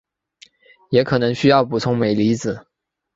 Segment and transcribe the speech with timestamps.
[0.89, 2.65] 也可能需要补充镁离子。